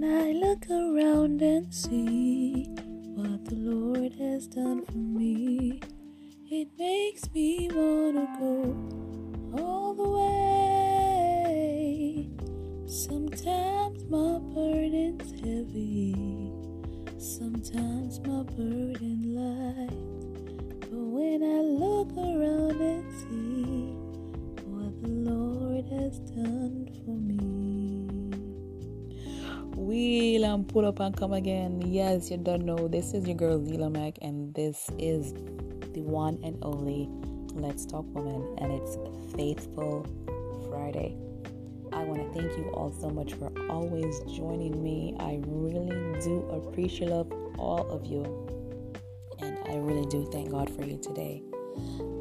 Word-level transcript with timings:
When 0.00 0.10
I 0.16 0.32
look 0.32 0.64
around 0.70 1.42
and 1.42 1.74
see 1.74 2.64
what 3.14 3.44
the 3.44 3.56
Lord 3.56 4.14
has 4.14 4.46
done 4.46 4.82
for 4.86 4.96
me, 4.96 5.78
it 6.50 6.68
makes 6.78 7.30
me 7.34 7.68
wanna 7.70 8.26
go 8.38 9.62
all 9.62 9.92
the 9.92 10.08
way. 10.08 10.49
Pull 30.72 30.86
up 30.86 31.00
and 31.00 31.16
come 31.16 31.32
again. 31.32 31.82
Yes, 31.84 32.30
you 32.30 32.36
don't 32.36 32.64
know. 32.64 32.86
This 32.86 33.12
is 33.12 33.26
your 33.26 33.34
girl 33.34 33.58
Zeela 33.58 33.90
Mac, 33.90 34.18
and 34.22 34.54
this 34.54 34.88
is 35.00 35.32
the 35.32 36.02
one 36.02 36.38
and 36.44 36.56
only 36.62 37.08
Let's 37.60 37.84
Talk 37.84 38.04
Woman, 38.14 38.56
and 38.58 38.70
it's 38.70 38.96
Faithful 39.34 40.06
Friday. 40.70 41.16
I 41.92 42.04
want 42.04 42.20
to 42.22 42.40
thank 42.40 42.56
you 42.56 42.70
all 42.72 42.92
so 42.92 43.10
much 43.10 43.34
for 43.34 43.50
always 43.68 44.20
joining 44.36 44.80
me. 44.80 45.16
I 45.18 45.40
really 45.44 45.88
do 46.20 46.48
appreciate 46.52 47.10
all 47.58 47.90
of 47.90 48.06
you, 48.06 48.22
and 49.40 49.58
I 49.66 49.74
really 49.74 50.06
do 50.06 50.24
thank 50.30 50.52
God 50.52 50.70
for 50.70 50.84
you 50.84 50.98
today. 50.98 51.42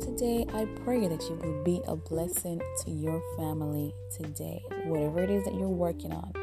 Today, 0.02 0.48
I 0.56 0.66
pray 0.84 1.08
that 1.08 1.22
you 1.30 1.36
will 1.36 1.64
be 1.64 1.82
a 1.88 1.96
blessing 1.96 2.60
to 2.84 2.90
your 2.90 3.22
family 3.38 3.94
today, 4.12 4.64
whatever 4.86 5.22
it 5.22 5.30
is 5.30 5.46
that 5.46 5.54
you're 5.54 5.70
working 5.70 6.14
on. 6.14 6.39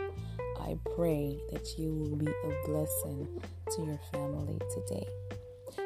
I 0.67 0.77
pray 0.97 1.39
that 1.53 1.79
you 1.79 1.95
will 1.95 2.17
be 2.17 2.27
a 2.27 2.69
blessing 2.69 3.29
to 3.71 3.83
your 3.85 4.01
family 4.13 4.59
today. 4.75 5.07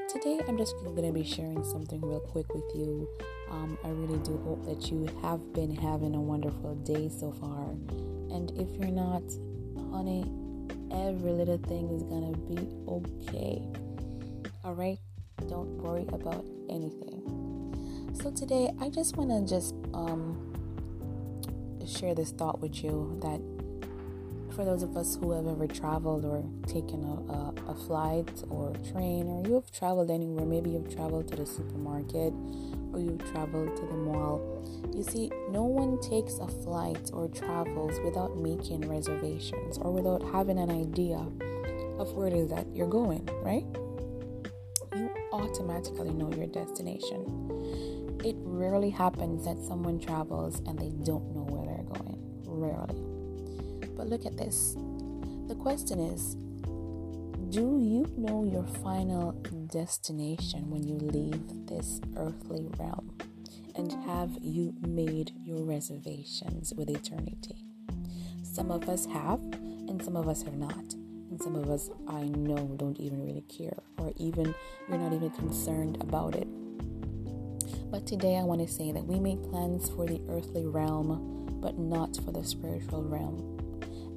Today, 0.09 0.41
I'm 0.49 0.57
just 0.57 0.75
going 0.83 1.05
to 1.05 1.13
be 1.13 1.23
sharing 1.23 1.63
something 1.63 2.01
real 2.01 2.21
quick 2.21 2.53
with 2.55 2.65
you. 2.75 3.07
Um, 3.51 3.77
I 3.85 3.89
really 3.89 4.19
do 4.21 4.39
hope 4.39 4.65
that 4.65 4.91
you 4.91 5.07
have 5.21 5.53
been 5.53 5.77
having 5.77 6.15
a 6.15 6.21
wonderful 6.21 6.77
day 6.77 7.11
so 7.11 7.31
far. 7.31 7.69
And 8.35 8.53
if 8.53 8.69
you're 8.81 8.91
not, 8.91 9.23
honey, 9.93 10.25
every 10.91 11.33
little 11.33 11.59
thing 11.59 11.91
is 11.91 12.03
going 12.05 12.33
to 12.33 12.39
be 12.39 12.67
okay. 12.89 13.63
All 14.65 14.75
right? 14.75 14.99
Don't 15.47 15.77
worry 15.77 16.07
about 16.11 16.47
anything. 16.71 18.17
So 18.23 18.31
today, 18.31 18.71
I 18.81 18.89
just 18.89 19.19
want 19.19 19.29
to 19.29 19.55
just 19.55 19.75
um, 19.93 20.55
share 21.87 22.15
this 22.15 22.31
thought 22.31 22.61
with 22.61 22.83
you 22.83 23.19
that 23.21 23.60
for 24.61 24.67
those 24.67 24.83
of 24.83 24.95
us 24.95 25.17
who 25.17 25.33
have 25.33 25.47
ever 25.47 25.67
traveled 25.67 26.23
or 26.23 26.45
taken 26.67 27.03
a, 27.03 27.33
a, 27.33 27.73
a, 27.73 27.75
flight 27.87 28.31
or 28.51 28.75
train, 28.93 29.27
or 29.27 29.43
you 29.49 29.55
have 29.55 29.73
traveled 29.73 30.11
anywhere, 30.11 30.45
maybe 30.45 30.69
you've 30.69 30.95
traveled 30.95 31.27
to 31.29 31.35
the 31.35 31.47
supermarket 31.47 32.35
or 32.93 33.01
you've 33.01 33.25
traveled 33.33 33.75
to 33.75 33.87
the 33.87 33.97
mall. 33.97 34.63
You 34.95 35.03
see, 35.03 35.31
no 35.49 35.63
one 35.65 35.99
takes 36.03 36.37
a 36.41 36.47
flight 36.47 37.11
or 37.15 37.29
travels 37.29 37.99
without 38.05 38.37
making 38.37 38.87
reservations 38.87 39.79
or 39.79 39.93
without 39.93 40.23
having 40.31 40.59
an 40.59 40.71
idea 40.71 41.17
of 41.99 42.13
where 42.13 42.27
it 42.27 42.35
is 42.35 42.51
that 42.51 42.67
you're 42.75 42.87
going, 42.87 43.27
right? 43.41 43.65
You 44.95 45.09
automatically 45.33 46.13
know 46.13 46.31
your 46.35 46.49
destination. 46.49 48.21
It 48.23 48.37
rarely 48.41 48.91
happens 48.91 49.47
that 49.47 49.57
someone 49.63 49.99
travels 49.99 50.61
and 50.67 50.79
they 50.79 50.91
don't 50.91 51.35
know 51.35 51.47
where 51.49 51.65
they're 51.65 51.85
going. 51.85 52.19
Rarely. 52.45 53.10
But 54.01 54.09
look 54.09 54.25
at 54.25 54.39
this. 54.39 54.77
The 55.49 55.55
question 55.57 56.01
is 56.01 56.35
Do 57.51 57.79
you 57.79 58.11
know 58.17 58.45
your 58.45 58.65
final 58.83 59.33
destination 59.71 60.71
when 60.71 60.89
you 60.89 60.97
leave 60.97 61.67
this 61.67 62.01
earthly 62.17 62.67
realm? 62.79 63.19
And 63.75 63.93
have 64.07 64.31
you 64.41 64.75
made 64.81 65.33
your 65.45 65.65
reservations 65.65 66.73
with 66.75 66.89
eternity? 66.89 67.67
Some 68.43 68.71
of 68.71 68.89
us 68.89 69.05
have, 69.05 69.39
and 69.53 70.03
some 70.03 70.17
of 70.17 70.29
us 70.29 70.45
have 70.45 70.57
not. 70.57 70.95
And 71.31 71.39
some 71.43 71.55
of 71.55 71.69
us, 71.69 71.91
I 72.09 72.23
know, 72.23 72.75
don't 72.79 72.99
even 72.99 73.23
really 73.23 73.45
care, 73.55 73.83
or 73.99 74.15
even 74.17 74.55
you're 74.89 74.97
not 74.97 75.13
even 75.13 75.31
concerned 75.33 75.99
about 76.01 76.37
it. 76.37 76.49
But 77.91 78.07
today 78.07 78.39
I 78.39 78.45
want 78.45 78.67
to 78.67 78.73
say 78.73 78.93
that 78.93 79.05
we 79.05 79.21
make 79.21 79.43
plans 79.51 79.91
for 79.91 80.07
the 80.07 80.23
earthly 80.31 80.65
realm, 80.65 81.59
but 81.61 81.79
not 81.79 82.17
for 82.25 82.33
the 82.33 82.43
spiritual 82.43 83.05
realm 83.05 83.60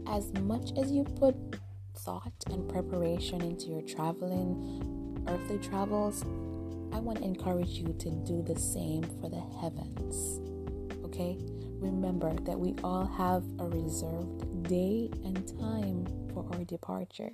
as 0.08 0.32
much 0.34 0.72
as 0.78 0.92
you 0.92 1.04
put 1.04 1.36
thought 1.96 2.34
and 2.48 2.68
preparation 2.70 3.42
into 3.42 3.68
your 3.68 3.82
traveling, 3.82 5.26
earthly 5.28 5.58
travels, 5.60 6.24
I 6.92 7.00
want 7.00 7.20
to 7.20 7.24
encourage 7.24 7.70
you 7.70 7.94
to 8.00 8.10
do 8.10 8.44
the 8.44 8.60
same 8.60 9.04
for 9.22 9.30
the 9.30 9.42
heavens. 9.62 10.40
Okay? 11.06 11.38
Remember 11.80 12.34
that 12.34 12.60
we 12.60 12.76
all 12.84 13.06
have 13.06 13.44
a 13.60 13.68
reserved 13.68 14.68
day 14.68 15.10
and 15.24 15.48
time 15.60 16.08
for 16.34 16.46
our 16.54 16.64
departure. 16.64 17.32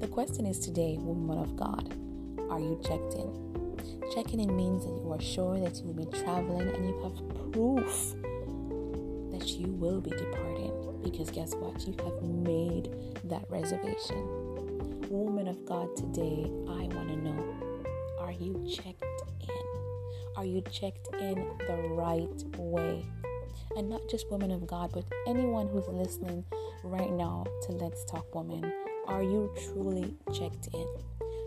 The 0.00 0.08
question 0.08 0.46
is 0.46 0.58
today, 0.58 0.96
woman 0.98 1.38
of 1.38 1.56
God, 1.56 1.94
are 2.50 2.60
you 2.60 2.80
checked 2.82 3.14
in? 3.14 3.46
Checking 4.14 4.40
in 4.40 4.56
means 4.56 4.84
that 4.84 4.92
you 4.92 5.12
are 5.12 5.20
sure 5.20 5.58
that 5.60 5.76
you 5.76 5.84
will 5.84 6.06
be 6.06 6.18
traveling 6.18 6.68
and 6.68 6.88
you 6.88 7.02
have 7.02 7.52
proof 7.52 8.14
that 9.30 9.48
you 9.48 9.66
will 9.68 10.00
be 10.00 10.10
departing 10.10 10.85
because 11.02 11.30
guess 11.30 11.54
what? 11.54 11.86
You 11.86 11.94
have 12.04 12.22
made 12.22 12.90
that 13.24 13.44
reservation. 13.48 14.28
Woman 15.10 15.48
of 15.48 15.64
God, 15.64 15.96
today 15.96 16.44
I 16.68 16.88
want 16.94 17.08
to 17.08 17.16
know 17.16 17.76
are 18.18 18.32
you 18.32 18.66
checked 18.68 19.04
in? 19.40 19.56
Are 20.36 20.44
you 20.44 20.62
checked 20.62 21.08
in 21.20 21.46
the 21.66 21.88
right 21.90 22.58
way? 22.58 23.04
And 23.76 23.88
not 23.88 24.02
just 24.08 24.30
women 24.30 24.50
of 24.50 24.66
God, 24.66 24.90
but 24.92 25.04
anyone 25.26 25.68
who's 25.68 25.86
listening 25.88 26.44
right 26.82 27.10
now 27.10 27.44
to 27.62 27.72
Let's 27.72 28.04
Talk 28.04 28.34
Woman, 28.34 28.72
are 29.06 29.22
you 29.22 29.52
truly 29.66 30.14
checked 30.32 30.68
in? 30.74 30.86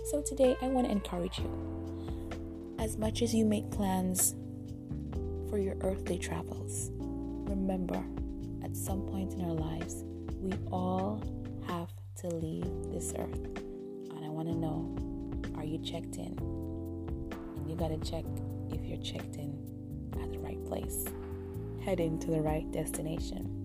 So 0.06 0.22
today 0.22 0.56
I 0.62 0.68
want 0.68 0.88
to 0.88 0.92
encourage 0.92 1.40
you. 1.40 2.76
As 2.80 2.98
much 2.98 3.22
as 3.22 3.34
you 3.34 3.46
make 3.46 3.70
plans 3.72 4.36
for 5.50 5.58
your 5.58 5.76
earthly 5.82 6.18
travels, 6.18 6.92
remember 6.94 8.04
at 8.64 8.76
some 8.76 9.02
point 9.04 9.34
in 9.34 9.42
our 9.42 9.54
lives, 9.54 10.04
we 10.42 10.54
all 10.72 11.22
have 11.68 11.90
to 12.18 12.28
leave 12.28 12.66
this 12.92 13.14
earth. 13.18 13.46
And 14.16 14.26
I 14.26 14.30
want 14.30 14.48
to 14.48 14.56
know 14.56 14.96
are 15.58 15.66
you 15.66 15.78
checked 15.80 16.16
in? 16.18 16.38
And 17.58 17.70
you 17.70 17.76
got 17.76 17.90
to 17.90 17.98
check 18.10 18.26
if 18.72 18.86
you're 18.86 19.02
checked 19.02 19.36
in 19.36 19.58
at 20.22 20.32
the 20.32 20.40
right 20.40 20.64
place, 20.66 21.06
heading 21.84 22.20
to 22.20 22.32
the 22.32 22.42
right 22.42 22.70
destination. 22.72 23.56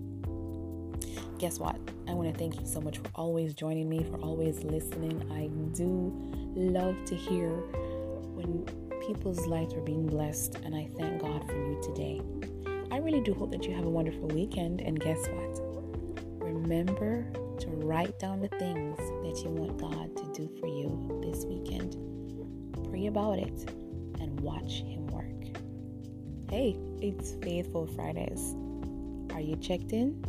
Guess 1.37 1.59
what? 1.59 1.77
I 2.07 2.13
want 2.13 2.31
to 2.31 2.37
thank 2.37 2.59
you 2.59 2.65
so 2.65 2.79
much 2.79 2.97
for 2.97 3.09
always 3.15 3.53
joining 3.53 3.89
me, 3.89 4.03
for 4.03 4.17
always 4.17 4.63
listening. 4.63 5.21
I 5.31 5.47
do 5.75 6.13
love 6.55 6.95
to 7.05 7.15
hear 7.15 7.49
when 7.49 8.65
people's 9.05 9.45
lives 9.45 9.73
are 9.73 9.81
being 9.81 10.07
blessed, 10.07 10.55
and 10.63 10.73
I 10.75 10.89
thank 10.97 11.21
God 11.21 11.45
for 11.47 11.55
you 11.55 11.81
today. 11.83 12.21
I 12.91 12.97
really 12.97 13.21
do 13.21 13.33
hope 13.33 13.51
that 13.51 13.65
you 13.65 13.73
have 13.75 13.85
a 13.85 13.89
wonderful 13.89 14.27
weekend. 14.27 14.81
And 14.81 14.99
guess 14.99 15.27
what? 15.27 15.59
Remember 16.43 17.25
to 17.59 17.67
write 17.67 18.19
down 18.19 18.41
the 18.41 18.47
things 18.47 18.97
that 18.97 19.41
you 19.43 19.49
want 19.49 19.77
God 19.77 20.15
to 20.17 20.23
do 20.33 20.49
for 20.59 20.67
you 20.67 21.21
this 21.23 21.45
weekend. 21.45 21.95
Pray 22.89 23.07
about 23.07 23.39
it 23.39 23.69
and 24.19 24.39
watch 24.39 24.81
Him 24.81 25.07
work. 25.07 25.59
Hey, 26.49 26.77
it's 27.01 27.35
Faithful 27.43 27.87
Fridays. 27.87 28.55
Are 29.33 29.41
you 29.41 29.55
checked 29.57 29.91
in? 29.91 30.23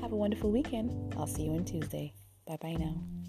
Have 0.00 0.12
a 0.12 0.16
wonderful 0.16 0.50
weekend. 0.50 1.14
I'll 1.16 1.26
see 1.26 1.44
you 1.44 1.52
on 1.52 1.64
Tuesday. 1.64 2.12
Bye 2.46 2.58
bye 2.60 2.74
now. 2.74 3.21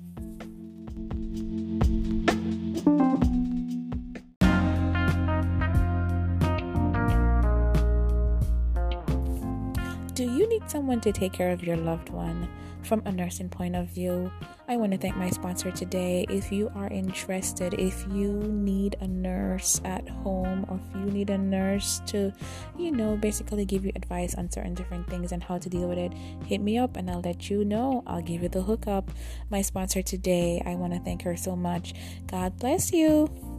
Do 10.13 10.25
you 10.25 10.47
need 10.47 10.69
someone 10.69 11.01
to 11.01 11.11
take 11.11 11.33
care 11.33 11.49
of 11.49 11.63
your 11.63 11.75
loved 11.75 12.09
one 12.09 12.47
from 12.83 13.01
a 13.05 13.11
nursing 13.11 13.49
point 13.49 13.75
of 13.75 13.87
view? 13.87 14.31
I 14.67 14.77
want 14.77 14.91
to 14.91 14.97
thank 14.99 15.17
my 15.17 15.31
sponsor 15.31 15.71
today. 15.71 16.27
If 16.29 16.51
you 16.51 16.71
are 16.75 16.87
interested, 16.87 17.73
if 17.73 18.05
you 18.11 18.31
need 18.31 18.95
a 19.01 19.07
nurse 19.07 19.81
at 19.83 20.07
home, 20.07 20.67
or 20.69 20.79
if 20.79 20.95
you 20.95 21.11
need 21.11 21.31
a 21.31 21.37
nurse 21.39 21.99
to, 22.07 22.31
you 22.77 22.91
know, 22.91 23.17
basically 23.17 23.65
give 23.65 23.85
you 23.85 23.91
advice 23.95 24.35
on 24.35 24.51
certain 24.51 24.75
different 24.75 25.09
things 25.09 25.31
and 25.31 25.41
how 25.41 25.57
to 25.57 25.67
deal 25.67 25.89
with 25.89 25.97
it, 25.97 26.13
hit 26.45 26.61
me 26.61 26.77
up 26.77 26.95
and 26.95 27.09
I'll 27.09 27.21
let 27.21 27.49
you 27.49 27.65
know. 27.65 28.03
I'll 28.05 28.21
give 28.21 28.43
you 28.43 28.49
the 28.49 28.61
hookup. 28.61 29.09
My 29.49 29.63
sponsor 29.63 30.03
today, 30.03 30.61
I 30.63 30.75
want 30.75 30.93
to 30.93 30.99
thank 30.99 31.23
her 31.23 31.35
so 31.35 31.55
much. 31.55 31.95
God 32.27 32.59
bless 32.59 32.93
you. 32.93 33.52